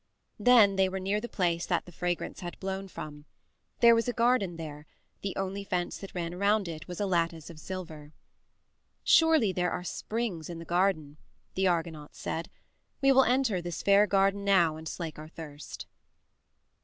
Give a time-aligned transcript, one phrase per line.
[0.39, 3.25] Then they were near the place that the fragrance had blown from:
[3.81, 4.87] there was a garden there;
[5.21, 8.11] the only fence that ran around it was a lattice of silver.
[9.03, 11.17] "Surely there are springs in the garden,"
[11.53, 12.49] the Argonauts said.
[12.99, 15.85] "We will enter this fair garden now and slake our thirst."